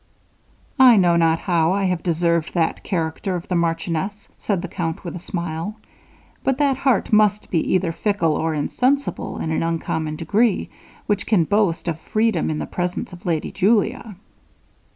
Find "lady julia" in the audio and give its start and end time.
13.27-14.15